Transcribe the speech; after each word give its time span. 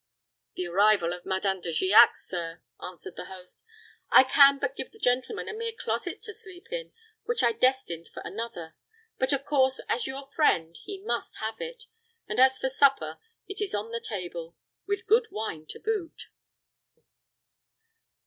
"The 0.55 0.65
arrival 0.65 1.13
of 1.13 1.27
Madame 1.27 1.61
De 1.61 1.69
Giac, 1.71 2.17
sir," 2.17 2.63
answered 2.81 3.15
the 3.15 3.25
host. 3.25 3.61
"I 4.09 4.23
can 4.23 4.57
but 4.57 4.75
give 4.75 4.91
the 4.91 4.97
gentleman 4.97 5.47
a 5.47 5.53
mere 5.53 5.73
closet 5.73 6.23
to 6.23 6.33
sleep 6.33 6.71
in, 6.71 6.91
which 7.25 7.43
I 7.43 7.51
destined 7.51 8.07
for 8.11 8.21
another; 8.25 8.73
but 9.19 9.31
of 9.31 9.45
course, 9.45 9.79
as 9.87 10.07
your 10.07 10.25
friend, 10.31 10.75
he 10.75 10.99
must 11.03 11.35
have 11.37 11.61
it; 11.61 11.83
and 12.27 12.39
as 12.39 12.57
for 12.57 12.67
supper, 12.67 13.19
it 13.47 13.61
is 13.61 13.75
on 13.75 13.91
the 13.91 14.01
table, 14.03 14.57
with 14.87 15.05
good 15.05 15.27
wine 15.29 15.67
to 15.67 15.79
boot." 15.79 16.29